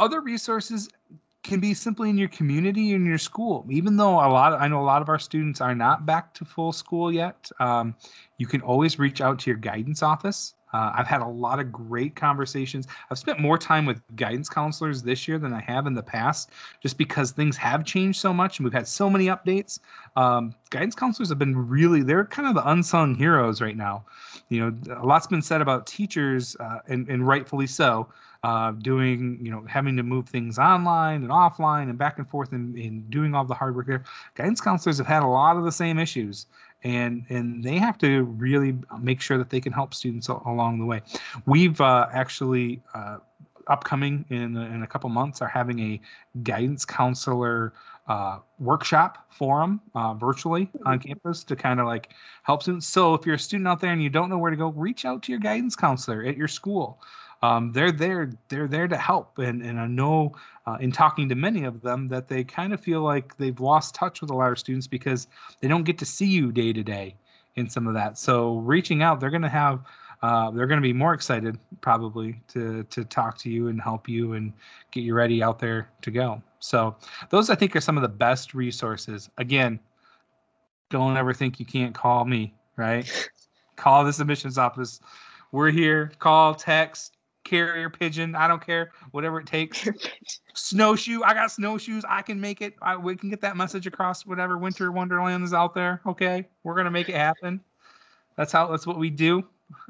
Other 0.01 0.21
resources 0.21 0.89
can 1.45 1.61
be 1.61 1.73
simply 1.73 2.11
in 2.11 2.19
your 2.19 2.29
community 2.29 2.93
in 2.93 3.07
your 3.07 3.17
school 3.17 3.65
even 3.71 3.97
though 3.97 4.15
a 4.15 4.29
lot 4.29 4.53
of, 4.53 4.61
i 4.61 4.69
know 4.69 4.81
a 4.81 4.85
lot 4.85 5.01
of 5.01 5.09
our 5.09 5.19
students 5.19 5.61
are 5.61 5.75
not 5.75 6.05
back 6.05 6.35
to 6.35 6.45
full 6.45 6.73
school 6.73 7.13
yet 7.13 7.51
um, 7.61 7.95
you 8.39 8.47
can 8.47 8.61
always 8.61 8.99
reach 8.99 9.21
out 9.21 9.39
to 9.39 9.49
your 9.49 9.57
guidance 9.57 10.03
office 10.03 10.55
uh, 10.73 10.93
I've 10.95 11.07
had 11.07 11.21
a 11.21 11.27
lot 11.27 11.59
of 11.59 11.73
great 11.73 12.15
conversations. 12.15 12.87
I've 13.11 13.19
spent 13.19 13.41
more 13.41 13.59
time 13.59 13.87
with 13.87 14.01
guidance 14.17 14.49
counselors 14.49 15.03
this 15.03 15.27
year 15.27 15.39
than 15.39 15.53
I 15.53 15.61
have 15.61 15.87
in 15.87 15.95
the 15.95 16.03
past, 16.03 16.51
just 16.83 16.99
because 16.99 17.31
things 17.31 17.57
have 17.57 17.85
changed 17.85 18.21
so 18.21 18.33
much 18.33 18.59
and 18.59 18.65
we've 18.65 18.73
had 18.73 18.89
so 18.89 19.09
many 19.09 19.27
updates. 19.27 19.79
Um, 20.17 20.55
guidance 20.71 20.95
counselors 20.95 21.29
have 21.29 21.39
been 21.39 21.69
really, 21.69 22.03
they're 22.03 22.25
kind 22.25 22.49
of 22.49 22.55
the 22.55 22.69
unsung 22.69 23.15
heroes 23.15 23.61
right 23.61 23.77
now. 23.77 24.05
You 24.49 24.61
know, 24.61 24.97
a 24.97 25.05
lot's 25.05 25.27
been 25.27 25.43
said 25.43 25.61
about 25.61 25.87
teachers, 25.87 26.57
uh, 26.61 26.79
and, 26.89 27.09
and 27.09 27.27
rightfully 27.27 27.67
so, 27.67 28.09
uh, 28.45 28.71
doing, 28.73 29.39
you 29.43 29.51
know, 29.51 29.65
having 29.69 29.97
to 29.97 30.03
move 30.03 30.29
things 30.29 30.59
online 30.59 31.23
and 31.23 31.31
offline 31.31 31.91
and 31.91 31.99
back 31.99 32.19
and 32.19 32.29
forth 32.29 32.53
and, 32.53 32.77
and 32.77 33.11
doing 33.11 33.35
all 33.35 33.45
the 33.45 33.55
hard 33.55 33.75
work 33.75 33.87
there. 33.87 34.05
Guidance 34.37 34.61
counselors 34.61 34.97
have 34.99 35.07
had 35.07 35.23
a 35.23 35.27
lot 35.27 35.57
of 35.57 35.65
the 35.65 35.73
same 35.73 35.99
issues 35.99 36.47
and 36.85 37.25
and 37.29 37.63
they 37.63 37.77
have 37.77 37.99
to 37.99 38.23
really 38.25 38.77
make 39.01 39.21
sure 39.21 39.39
that 39.39 39.51
they 39.51 39.61
can 39.61 39.73
help 39.73 39.95
students 39.95 40.29
along 40.29 40.79
the 40.79 40.85
way. 40.85 41.03
We've 41.47 41.81
uh, 41.81 42.09
actually 42.13 42.81
uh, 42.95 43.19
upcoming 43.67 44.25
in 44.31 44.57
in 44.57 44.83
a 44.83 44.87
couple 44.87 45.11
months 45.11 45.43
are 45.43 45.49
having 45.49 45.81
a 45.81 46.01
guidance 46.43 46.85
counselor 46.85 47.73
uh, 48.07 48.39
workshop 48.59 49.27
forum 49.31 49.81
uh, 49.95 50.15
virtually 50.15 50.71
on 50.87 50.99
campus 50.99 51.45
to 51.45 51.55
kind 51.55 51.79
of 51.79 51.87
like 51.87 52.11
help 52.43 52.63
students. 52.63 52.87
So 52.87 53.15
if 53.15 53.27
you're 53.27 53.35
a 53.35 53.39
student 53.39 53.69
out 53.69 53.81
there 53.81 53.93
and 53.93 54.03
you 54.03 54.09
don't 54.09 54.31
know 54.31 54.39
where 54.39 54.51
to 54.51 54.57
go, 54.57 54.69
reach 54.69 55.05
out 55.05 55.23
to 55.25 55.33
your 55.33 55.41
guidance 55.41 55.77
counselor 55.77 56.25
at 56.25 56.37
your 56.37 56.49
school 56.49 57.01
um, 57.43 57.73
they're 57.73 57.93
there 57.93 58.33
they're 58.49 58.69
there 58.69 58.89
to 58.89 58.97
help. 58.97 59.39
And 59.39 59.63
and 59.63 59.79
i 59.79 59.87
know 59.87 60.35
uh, 60.67 60.77
in 60.81 60.93
talking 60.93 61.29
to 61.29 61.35
many 61.35 61.65
of 61.65 61.81
them 61.81 62.09
that 62.09 62.29
they 62.29 62.45
kind 62.45 62.73
of 62.73 62.81
feel 62.81 63.01
like 63.03 63.37
they've 63.37 63.59
lost 63.61 63.95
touch 63.95 64.21
with 64.21 64.31
a 64.31 64.35
lot 64.35 64.53
of 64.53 64.59
students 64.59 64.87
because 64.87 65.27
they 65.61 65.69
don't 65.69 65.85
get 65.85 65.99
to 65.99 66.05
see 66.05 66.27
you 66.27 66.53
day 66.53 66.73
to 66.73 66.83
day 66.83 67.15
in 67.57 67.69
some 67.69 67.87
of 67.87 67.95
that. 67.95 68.19
So 68.19 68.59
reaching 68.59 69.03
out 69.03 69.21
they're 69.21 69.31
going 69.31 69.43
to 69.43 69.49
have 69.49 69.81
uh, 70.21 70.51
they're 70.51 70.67
going 70.67 70.81
to 70.81 70.87
be 70.87 70.93
more 70.93 71.15
excited 71.15 71.59
probably 71.81 72.41
to 72.49 72.83
to 72.85 73.05
talk 73.05 73.39
to 73.39 73.51
you 73.51 73.69
and 73.69 73.81
help 73.81 74.09
you 74.09 74.35
and 74.35 74.53
get 74.91 75.03
you 75.03 75.15
ready 75.15 75.43
out 75.43 75.59
there 75.59 75.89
to 76.03 76.11
go. 76.11 76.43
So 76.61 76.97
those 77.31 77.51
i 77.51 77.55
think 77.55 77.77
are 77.77 77.81
some 77.81 77.97
of 77.97 78.03
the 78.03 78.09
best 78.09 78.55
resources. 78.55 79.31
Again 79.39 79.79
don't 80.91 81.19
ever 81.19 81.35
think 81.35 81.61
you 81.61 81.67
can't 81.67 81.95
call 81.95 82.25
me 82.25 82.55
right? 82.79 83.31
Call 83.77 84.05
the 84.05 84.13
submissions 84.13 84.57
office. 84.57 85.01
We're 85.53 85.71
here. 85.71 86.13
Call 86.19 86.55
text 86.55 87.18
carrier 87.49 87.89
pigeon. 87.89 88.35
I 88.35 88.47
don't 88.47 88.65
care, 88.65 88.93
whatever 89.13 89.41
it 89.41 89.47
takes. 89.47 89.89
Snowshoe. 90.55 91.23
I 91.25 91.35
got 91.35 91.51
snowshoes. 91.51 92.05
I 92.09 92.23
can 92.23 92.41
make 92.41 92.61
it. 92.61 92.75
I, 92.83 92.97
we 92.97 93.17
can 93.17 93.31
get 93.31 93.41
that 93.41 93.57
message 93.57 93.87
across. 93.87 94.27
Whatever 94.27 94.59
winter 94.59 94.93
wonderland 94.93 95.45
is 95.45 95.55
out 95.55 95.75
there. 95.75 96.01
Okay, 96.07 96.47
we're 96.63 96.75
gonna 96.75 96.91
make 96.91 97.09
it 97.09 97.17
happen. 97.17 97.61
That's 98.37 98.53
how. 98.53 98.69
That's 98.69 98.87
what 98.87 98.99
we 98.99 99.11
do. 99.11 99.45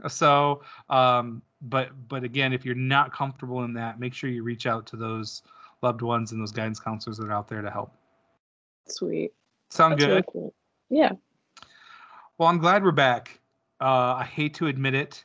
So, 0.09 0.62
um, 0.88 1.43
but 1.62 1.91
but 2.09 2.25
again, 2.25 2.53
if 2.53 2.65
you're 2.65 2.75
not 2.75 3.12
comfortable 3.12 3.65
in 3.65 3.73
that, 3.75 3.99
make 3.99 4.15
sure 4.15 4.31
you 4.31 4.43
reach 4.43 4.67
out 4.67 4.87
to 4.87 4.97
those 4.97 5.43
loved 5.83 6.03
ones 6.03 6.33
and 6.33 6.41
those 6.41 6.53
guidance 6.53 6.81
counselors 6.81 7.19
that 7.19 7.27
are 7.27 7.33
out 7.33 7.49
there 7.49 7.62
to 7.62 7.71
help. 7.71 7.93
Sweet. 8.87 9.33
Sound 9.71 9.93
That's 9.93 10.05
good? 10.05 10.11
Really 10.11 10.25
cool. 10.33 10.55
Yeah. 10.91 11.12
Well, 12.38 12.49
I'm 12.49 12.59
glad 12.59 12.83
we're 12.83 12.93
back. 12.93 13.41
Uh, 13.81 14.15
I 14.19 14.25
hate 14.25 14.55
to 14.55 14.67
admit 14.67 14.95
it, 14.95 15.25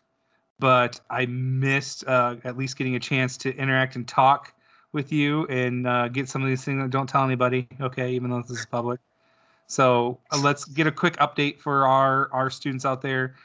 but 0.59 0.99
I 1.09 1.25
missed 1.25 2.05
uh, 2.07 2.35
at 2.43 2.57
least 2.57 2.77
getting 2.77 2.95
a 2.95 2.99
chance 2.99 3.37
to 3.37 3.55
interact 3.55 3.95
and 3.95 4.07
talk 4.07 4.53
with 4.93 5.11
you 5.11 5.45
and 5.47 5.87
uh, 5.87 6.07
get 6.07 6.29
some 6.29 6.41
of 6.41 6.47
these 6.47 6.63
things. 6.63 6.89
Don't 6.89 7.07
tell 7.07 7.23
anybody, 7.23 7.67
okay? 7.81 8.11
Even 8.13 8.29
though 8.29 8.41
this 8.41 8.59
is 8.59 8.65
public. 8.65 8.99
So 9.67 10.19
uh, 10.31 10.37
let's 10.37 10.65
get 10.65 10.87
a 10.87 10.91
quick 10.91 11.17
update 11.17 11.59
for 11.59 11.87
our 11.87 12.31
our 12.31 12.49
students 12.49 12.85
out 12.85 13.01
there. 13.01 13.35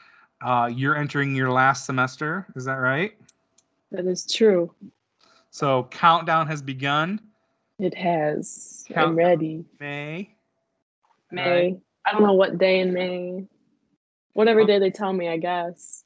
Uh, 0.41 0.69
you're 0.73 0.95
entering 0.95 1.35
your 1.35 1.51
last 1.51 1.85
semester, 1.85 2.47
is 2.55 2.65
that 2.65 2.75
right? 2.75 3.13
That 3.91 4.05
is 4.05 4.25
true. 4.31 4.73
So 5.49 5.87
countdown 5.91 6.47
has 6.47 6.61
begun. 6.61 7.19
It 7.79 7.95
has. 7.95 8.85
Countdown 8.87 9.09
I'm 9.09 9.15
ready. 9.15 9.65
May. 9.79 10.29
May. 11.31 11.49
Right. 11.49 11.79
I 12.05 12.11
don't 12.11 12.23
know 12.23 12.33
what 12.33 12.57
day 12.57 12.79
in 12.79 12.93
May. 12.93 13.45
Whatever 14.33 14.63
day 14.65 14.79
they 14.79 14.91
tell 14.91 15.11
me, 15.11 15.27
I 15.27 15.37
guess. 15.37 16.05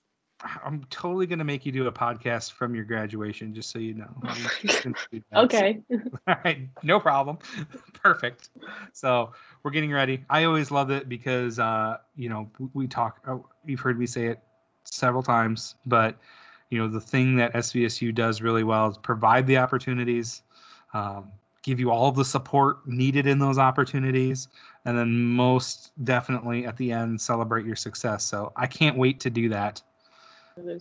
I'm 0.63 0.83
totally 0.89 1.25
gonna 1.25 1.43
make 1.43 1.65
you 1.65 1.71
do 1.71 1.88
a 1.88 1.91
podcast 1.91 2.51
from 2.51 2.75
your 2.75 2.83
graduation, 2.83 3.53
just 3.53 3.69
so 3.69 3.79
you 3.79 3.93
know. 3.93 4.93
okay. 5.35 5.81
All 6.27 6.35
right, 6.43 6.69
no 6.83 7.00
problem. 7.00 7.38
Perfect. 8.03 8.50
So 8.91 9.31
we're 9.63 9.71
getting 9.71 9.91
ready. 9.91 10.25
I 10.29 10.43
always 10.43 10.71
love 10.71 10.91
it 10.91 11.07
because 11.07 11.59
uh, 11.59 11.97
you 12.15 12.29
know 12.29 12.50
we 12.73 12.88
talk. 12.88 13.21
Oh, 13.27 13.47
you've 13.65 13.79
heard 13.79 13.97
me 13.97 14.05
say 14.05 14.27
it 14.27 14.39
several 14.83 15.23
times, 15.23 15.75
but 15.85 16.17
you 16.69 16.77
know 16.77 16.88
the 16.88 17.01
thing 17.01 17.35
that 17.38 17.53
SVSU 17.53 18.13
does 18.13 18.41
really 18.41 18.63
well 18.63 18.89
is 18.89 18.97
provide 18.97 19.47
the 19.47 19.57
opportunities, 19.57 20.43
um, 20.93 21.31
give 21.62 21.79
you 21.79 21.89
all 21.89 22.12
the 22.12 22.25
support 22.25 22.85
needed 22.85 23.27
in 23.27 23.39
those 23.39 23.57
opportunities, 23.57 24.50
and 24.83 24.97
then 24.97 25.15
most 25.15 25.91
definitely 26.03 26.65
at 26.65 26.75
the 26.75 26.91
end 26.91 27.21
celebrate 27.21 27.65
your 27.65 27.77
success. 27.77 28.25
So 28.25 28.51
I 28.57 28.67
can't 28.67 28.97
wait 28.97 29.21
to 29.21 29.29
do 29.29 29.47
that. 29.50 29.81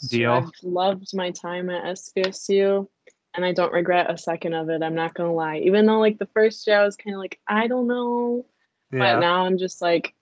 Deal. 0.09 0.33
I've 0.33 0.51
loved 0.63 1.15
my 1.15 1.31
time 1.31 1.71
at 1.71 1.85
SVSU 1.85 2.87
and 3.35 3.45
I 3.45 3.53
don't 3.53 3.73
regret 3.73 4.11
a 4.11 4.19
second 4.19 4.55
of 4.55 4.69
it. 4.69 4.83
I'm 4.83 4.95
not 4.95 5.15
gonna 5.15 5.33
lie. 5.33 5.59
Even 5.59 5.87
though 5.87 5.99
like 5.99 6.19
the 6.19 6.27
first 6.27 6.67
year 6.67 6.81
I 6.81 6.85
was 6.85 6.97
kind 6.97 7.15
of 7.15 7.21
like, 7.21 7.41
I 7.47 7.67
don't 7.67 7.87
know. 7.87 8.45
Yeah. 8.93 8.99
But 8.99 9.21
now 9.21 9.47
I'm 9.47 9.59
just 9.59 9.81
like, 9.81 10.15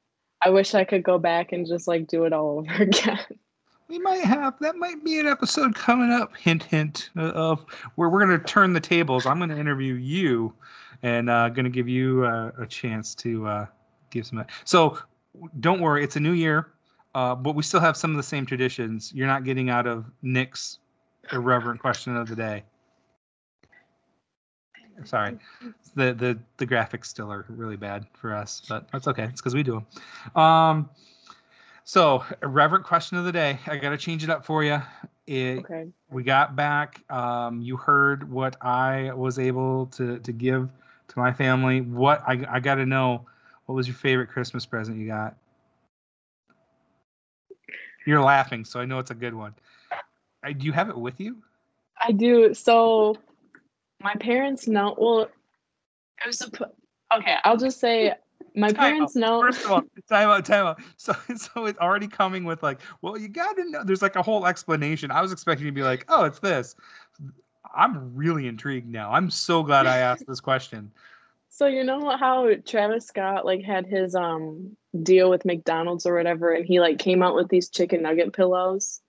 I 0.42 0.50
wish 0.50 0.74
I 0.74 0.84
could 0.84 1.02
go 1.02 1.18
back 1.18 1.52
and 1.52 1.66
just 1.66 1.88
like 1.88 2.06
do 2.06 2.24
it 2.24 2.32
all 2.32 2.58
over 2.70 2.82
again. 2.82 3.18
We 3.88 3.98
might 3.98 4.22
have 4.22 4.54
that 4.60 4.76
might 4.76 5.04
be 5.04 5.18
an 5.18 5.26
episode 5.26 5.74
coming 5.74 6.12
up. 6.12 6.36
Hint, 6.36 6.62
hint 6.62 7.10
uh, 7.16 7.30
of 7.30 7.64
where 7.96 8.08
we're 8.08 8.20
gonna 8.20 8.38
turn 8.38 8.72
the 8.72 8.80
tables. 8.80 9.26
I'm 9.26 9.40
gonna 9.40 9.56
interview 9.56 9.94
you, 9.94 10.54
and 11.02 11.28
uh, 11.28 11.48
gonna 11.48 11.70
give 11.70 11.88
you 11.88 12.24
uh, 12.24 12.52
a 12.56 12.66
chance 12.66 13.16
to 13.16 13.48
uh, 13.48 13.66
give 14.10 14.26
some. 14.26 14.44
So 14.64 14.96
don't 15.58 15.80
worry, 15.80 16.04
it's 16.04 16.14
a 16.14 16.20
new 16.20 16.34
year, 16.34 16.68
uh, 17.14 17.34
but 17.34 17.54
we 17.54 17.62
still 17.62 17.80
have 17.80 17.96
some 17.96 18.10
of 18.10 18.16
the 18.16 18.22
same 18.22 18.46
traditions. 18.46 19.12
You're 19.14 19.26
not 19.26 19.44
getting 19.44 19.70
out 19.70 19.86
of 19.86 20.04
Nic's 20.22 20.78
irreverent 21.32 21.80
question 21.80 22.16
of 22.16 22.28
the 22.28 22.36
day. 22.36 22.64
Sorry, 25.04 25.38
the 25.94 26.12
the 26.12 26.38
the 26.58 26.66
graphics 26.66 27.06
still 27.06 27.32
are 27.32 27.46
really 27.48 27.76
bad 27.76 28.06
for 28.12 28.34
us, 28.34 28.62
but 28.68 28.86
that's 28.92 29.08
okay. 29.08 29.24
It's 29.24 29.40
because 29.40 29.54
we 29.54 29.62
do 29.62 29.82
them. 30.34 30.42
Um, 30.42 30.90
so 31.84 32.22
irreverent 32.42 32.84
question 32.84 33.16
of 33.16 33.24
the 33.24 33.32
day. 33.32 33.58
I 33.66 33.78
got 33.78 33.90
to 33.90 33.96
change 33.96 34.22
it 34.22 34.30
up 34.30 34.44
for 34.44 34.62
you. 34.62 34.80
It, 35.26 35.60
okay. 35.60 35.88
We 36.10 36.22
got 36.22 36.54
back. 36.54 37.02
Um, 37.10 37.62
you 37.62 37.76
heard 37.76 38.30
what 38.30 38.56
I 38.60 39.12
was 39.14 39.38
able 39.38 39.86
to 39.86 40.18
to 40.18 40.32
give 40.32 40.68
to 41.08 41.18
my 41.18 41.32
family. 41.32 41.80
What 41.80 42.22
I 42.26 42.44
I 42.48 42.60
got 42.60 42.74
to 42.76 42.86
know. 42.86 43.26
What 43.66 43.74
was 43.76 43.86
your 43.86 43.96
favorite 43.96 44.28
Christmas 44.28 44.66
present 44.66 44.98
you 44.98 45.06
got? 45.06 45.36
You're 48.10 48.22
laughing, 48.22 48.64
so 48.64 48.80
I 48.80 48.86
know 48.86 48.98
it's 48.98 49.12
a 49.12 49.14
good 49.14 49.34
one. 49.34 49.54
I, 50.42 50.52
do 50.52 50.66
you 50.66 50.72
have 50.72 50.88
it 50.88 50.98
with 50.98 51.20
you? 51.20 51.36
I 51.96 52.10
do. 52.10 52.52
So 52.54 53.14
my 54.02 54.16
parents 54.16 54.66
know. 54.66 54.96
Well, 54.98 55.20
it 55.20 56.26
was 56.26 56.42
a. 56.42 56.50
Okay, 57.16 57.36
I'll 57.44 57.56
just 57.56 57.78
say 57.78 58.12
my 58.56 58.72
time 58.72 58.94
parents 58.94 59.16
out. 59.16 59.20
know. 59.20 59.42
First 59.42 59.64
of 59.64 59.70
all, 59.70 59.82
time 60.08 60.28
out, 60.28 60.44
time 60.44 60.66
out. 60.66 60.80
So, 60.96 61.14
so 61.36 61.66
it's 61.66 61.78
already 61.78 62.08
coming 62.08 62.42
with 62.42 62.64
like, 62.64 62.80
well, 63.00 63.16
you 63.16 63.28
got 63.28 63.54
to 63.54 63.70
know. 63.70 63.84
There's 63.84 64.02
like 64.02 64.16
a 64.16 64.22
whole 64.22 64.44
explanation. 64.44 65.12
I 65.12 65.22
was 65.22 65.30
expecting 65.30 65.66
to 65.66 65.72
be 65.72 65.84
like, 65.84 66.04
oh, 66.08 66.24
it's 66.24 66.40
this. 66.40 66.74
I'm 67.76 68.12
really 68.16 68.48
intrigued 68.48 68.88
now. 68.88 69.12
I'm 69.12 69.30
so 69.30 69.62
glad 69.62 69.86
I 69.86 69.98
asked 69.98 70.24
this 70.26 70.40
question. 70.40 70.90
So 71.50 71.66
you 71.66 71.84
know 71.84 72.16
how 72.16 72.48
Travis 72.64 73.06
Scott 73.06 73.44
like 73.44 73.62
had 73.62 73.84
his 73.86 74.14
um 74.14 74.76
deal 75.02 75.28
with 75.28 75.44
McDonald's 75.44 76.06
or 76.06 76.14
whatever, 76.14 76.52
and 76.52 76.64
he 76.64 76.80
like 76.80 76.98
came 76.98 77.22
out 77.22 77.34
with 77.34 77.48
these 77.48 77.68
chicken 77.68 78.02
nugget 78.02 78.32
pillows. 78.32 79.00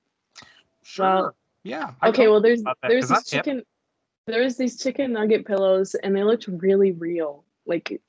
Sure. 0.83 1.05
Well, 1.05 1.35
yeah. 1.63 1.91
I 2.01 2.09
okay. 2.09 2.27
Well, 2.27 2.41
there's 2.41 2.63
there's 2.81 3.07
these 3.07 3.29
chicken 3.29 3.63
there's 4.27 4.57
these 4.57 4.77
chicken 4.77 5.13
nugget 5.13 5.45
pillows, 5.45 5.95
and 5.95 6.15
they 6.15 6.23
looked 6.23 6.47
really 6.47 6.91
real. 6.91 7.45
Like, 7.65 8.01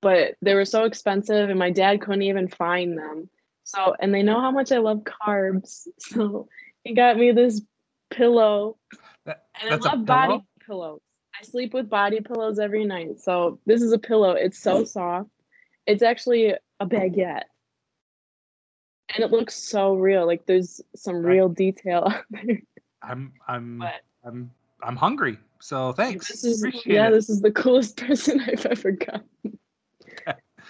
but 0.00 0.34
they 0.42 0.54
were 0.54 0.64
so 0.64 0.84
expensive, 0.84 1.48
and 1.48 1.58
my 1.58 1.70
dad 1.70 2.00
couldn't 2.00 2.22
even 2.22 2.48
find 2.48 2.98
them. 2.98 3.28
So, 3.64 3.94
and 3.98 4.12
they 4.14 4.22
know 4.22 4.40
how 4.40 4.50
much 4.50 4.72
I 4.72 4.78
love 4.78 5.02
carbs, 5.04 5.86
so 5.98 6.48
he 6.84 6.94
got 6.94 7.16
me 7.16 7.32
this 7.32 7.62
pillow, 8.10 8.78
that, 9.24 9.44
and 9.60 9.74
I 9.74 9.76
love 9.76 10.04
body 10.04 10.42
pillows. 10.64 11.00
I 11.38 11.44
sleep 11.44 11.74
with 11.74 11.90
body 11.90 12.20
pillows 12.20 12.58
every 12.58 12.84
night. 12.84 13.20
So 13.20 13.58
this 13.66 13.82
is 13.82 13.92
a 13.92 13.98
pillow. 13.98 14.32
It's 14.32 14.58
so 14.58 14.78
oh. 14.78 14.84
soft. 14.84 15.30
It's 15.86 16.02
actually 16.02 16.54
a 16.80 16.86
baguette. 16.86 17.42
And 19.14 19.24
it 19.24 19.30
looks 19.30 19.54
so 19.54 19.94
real. 19.94 20.26
Like 20.26 20.46
there's 20.46 20.80
some 20.94 21.16
real 21.16 21.48
detail 21.48 22.04
out 22.10 22.24
there. 22.30 22.60
I'm 23.02 23.32
I'm 23.46 23.78
but, 23.78 24.02
I'm 24.24 24.50
I'm 24.82 24.96
hungry. 24.96 25.38
So 25.60 25.92
thanks. 25.92 26.28
This 26.28 26.44
is 26.44 26.62
Appreciate 26.62 26.94
yeah, 26.94 27.08
it. 27.08 27.12
this 27.12 27.30
is 27.30 27.40
the 27.40 27.50
coolest 27.52 27.96
person 27.96 28.40
I've 28.40 28.66
ever 28.66 28.92
gotten. 28.92 29.58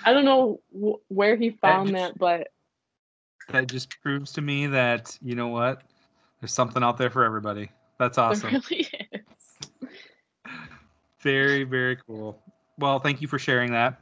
I 0.05 0.13
don't 0.13 0.25
know 0.25 0.61
wh- 0.79 1.11
where 1.11 1.37
he 1.37 1.51
found 1.51 1.91
that, 1.91 1.93
just, 1.93 2.19
that, 2.19 2.19
but 2.19 2.49
that 3.49 3.69
just 3.69 3.91
proves 4.03 4.33
to 4.33 4.43
me 4.43 4.67
that 4.67 5.19
you 5.23 5.35
know 5.35 5.49
what, 5.49 5.83
there's 6.41 6.53
something 6.53 6.83
out 6.83 6.99
there 6.99 7.11
for 7.11 7.25
everybody. 7.25 7.71
That's 7.99 8.19
awesome. 8.19 8.53
There 8.53 8.61
really 8.71 8.83
is. 8.83 9.06
Very 11.27 11.65
very 11.65 11.97
cool. 11.97 12.41
Well, 12.79 13.01
thank 13.01 13.21
you 13.21 13.27
for 13.27 13.37
sharing 13.37 13.73
that. 13.73 14.01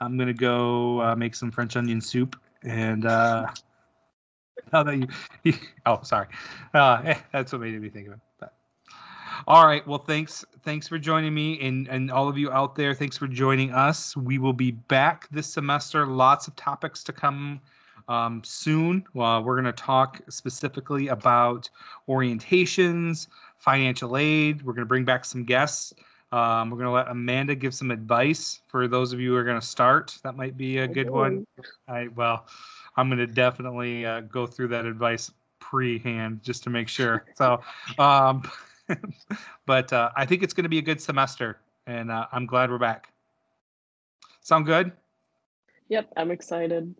I'm 0.00 0.18
gonna 0.18 0.32
go 0.34 1.00
uh, 1.00 1.14
make 1.14 1.36
some 1.36 1.52
French 1.52 1.76
onion 1.76 2.00
soup, 2.00 2.34
and 2.64 3.06
uh, 3.06 3.46
now 4.72 4.82
that 4.82 5.08
you, 5.44 5.54
oh 5.86 6.00
sorry, 6.02 6.26
uh, 6.74 7.14
that's 7.32 7.52
what 7.52 7.60
made 7.60 7.80
me 7.80 7.88
think 7.90 8.08
of 8.08 8.14
it. 8.14 8.18
But 8.40 8.54
all 9.46 9.66
right. 9.66 9.86
Well, 9.86 10.00
thanks. 10.00 10.44
Thanks 10.64 10.88
for 10.88 10.98
joining 10.98 11.32
me 11.32 11.60
and, 11.60 11.86
and 11.86 12.10
all 12.10 12.28
of 12.28 12.36
you 12.36 12.50
out 12.50 12.74
there. 12.74 12.92
Thanks 12.92 13.16
for 13.16 13.28
joining 13.28 13.70
us. 13.70 14.16
We 14.16 14.38
will 14.38 14.52
be 14.52 14.72
back 14.72 15.28
this 15.30 15.46
semester. 15.46 16.06
Lots 16.06 16.48
of 16.48 16.56
topics 16.56 17.04
to 17.04 17.12
come 17.12 17.60
um, 18.08 18.42
soon. 18.42 19.04
Uh, 19.16 19.40
we're 19.44 19.54
going 19.54 19.64
to 19.64 19.72
talk 19.72 20.20
specifically 20.28 21.06
about 21.06 21.70
orientations, 22.08 23.28
financial 23.58 24.16
aid. 24.16 24.62
We're 24.62 24.72
going 24.72 24.82
to 24.82 24.88
bring 24.88 25.04
back 25.04 25.24
some 25.24 25.44
guests. 25.44 25.94
Um, 26.30 26.70
we're 26.70 26.76
going 26.76 26.88
to 26.88 26.92
let 26.92 27.08
Amanda 27.08 27.54
give 27.54 27.74
some 27.74 27.90
advice 27.90 28.60
for 28.68 28.86
those 28.86 29.12
of 29.12 29.20
you 29.20 29.30
who 29.30 29.36
are 29.36 29.44
going 29.44 29.60
to 29.60 29.66
start. 29.66 30.18
That 30.22 30.36
might 30.36 30.56
be 30.56 30.78
a 30.78 30.88
good 30.88 31.08
one. 31.08 31.46
I 31.88 32.08
well, 32.08 32.46
I'm 32.96 33.08
going 33.08 33.18
to 33.18 33.26
definitely 33.26 34.04
uh, 34.04 34.20
go 34.20 34.46
through 34.46 34.68
that 34.68 34.84
advice 34.84 35.30
pre-hand 35.58 36.42
just 36.42 36.62
to 36.64 36.70
make 36.70 36.88
sure. 36.88 37.24
So, 37.34 37.60
um, 37.98 38.42
but 39.66 39.92
uh, 39.92 40.10
I 40.16 40.26
think 40.26 40.42
it's 40.42 40.52
going 40.52 40.64
to 40.64 40.68
be 40.68 40.78
a 40.78 40.82
good 40.82 41.00
semester, 41.00 41.60
and 41.86 42.10
uh, 42.10 42.26
I'm 42.30 42.44
glad 42.44 42.70
we're 42.70 42.78
back. 42.78 43.10
Sound 44.42 44.66
good? 44.66 44.92
Yep, 45.88 46.12
I'm 46.16 46.30
excited. 46.30 46.94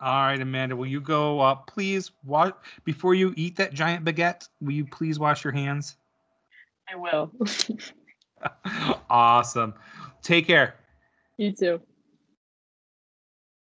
All 0.00 0.22
right, 0.22 0.40
Amanda, 0.40 0.74
will 0.74 0.86
you 0.86 1.00
go? 1.00 1.40
Uh, 1.40 1.54
please 1.54 2.10
wash 2.24 2.52
before 2.84 3.14
you 3.14 3.32
eat 3.36 3.56
that 3.56 3.72
giant 3.72 4.04
baguette. 4.04 4.48
Will 4.60 4.72
you 4.72 4.84
please 4.84 5.20
wash 5.20 5.44
your 5.44 5.52
hands? 5.52 5.96
I 6.92 6.96
will. 6.96 7.30
awesome. 9.10 9.74
Take 10.22 10.46
care. 10.46 10.74
You 11.36 11.52
too. 11.52 11.80